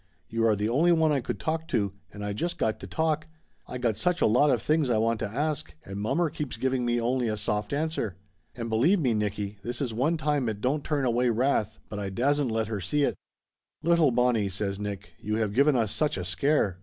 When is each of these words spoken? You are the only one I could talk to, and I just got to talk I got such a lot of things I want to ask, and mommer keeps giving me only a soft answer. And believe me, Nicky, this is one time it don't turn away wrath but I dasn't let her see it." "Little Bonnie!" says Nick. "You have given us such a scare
You 0.29 0.47
are 0.47 0.55
the 0.55 0.67
only 0.67 0.91
one 0.91 1.11
I 1.11 1.21
could 1.21 1.39
talk 1.39 1.67
to, 1.67 1.93
and 2.11 2.25
I 2.25 2.33
just 2.33 2.57
got 2.57 2.79
to 2.79 2.87
talk 2.87 3.27
I 3.67 3.77
got 3.77 3.97
such 3.97 4.19
a 4.19 4.25
lot 4.25 4.49
of 4.49 4.59
things 4.59 4.89
I 4.89 4.97
want 4.97 5.19
to 5.19 5.29
ask, 5.29 5.75
and 5.85 5.97
mommer 5.99 6.31
keeps 6.31 6.57
giving 6.57 6.83
me 6.83 6.99
only 6.99 7.27
a 7.27 7.37
soft 7.37 7.71
answer. 7.71 8.15
And 8.55 8.67
believe 8.67 8.99
me, 8.99 9.13
Nicky, 9.13 9.59
this 9.61 9.79
is 9.79 9.93
one 9.93 10.17
time 10.17 10.49
it 10.49 10.59
don't 10.59 10.83
turn 10.83 11.05
away 11.05 11.29
wrath 11.29 11.77
but 11.87 11.99
I 11.99 12.09
dasn't 12.09 12.49
let 12.49 12.65
her 12.67 12.81
see 12.81 13.03
it." 13.03 13.13
"Little 13.83 14.09
Bonnie!" 14.09 14.49
says 14.49 14.79
Nick. 14.79 15.11
"You 15.19 15.35
have 15.35 15.53
given 15.53 15.75
us 15.75 15.91
such 15.91 16.17
a 16.17 16.25
scare 16.25 16.79